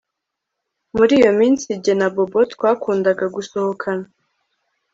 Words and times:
Muri 0.97 1.13
iyo 1.19 1.31
minsi 1.39 1.67
jye 1.83 1.93
na 1.99 2.07
Bobo 2.13 2.39
twakundaga 2.53 3.25
gusohokana 3.35 4.05